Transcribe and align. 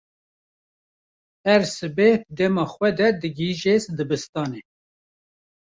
Her 1.45 1.63
sibeh 1.75 2.17
di 2.27 2.33
dema 2.37 2.65
xwe 2.73 2.89
de 2.97 3.07
digihêje 3.21 3.75
dibistanê. 3.97 4.61